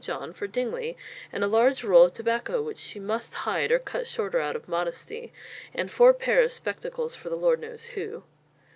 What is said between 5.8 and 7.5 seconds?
four pair of spectacles for the